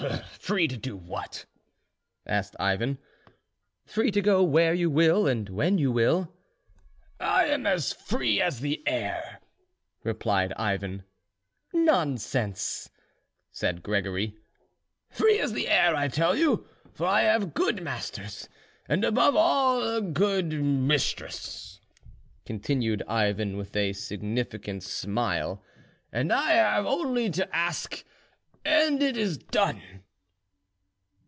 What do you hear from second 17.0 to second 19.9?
I have good masters, and above all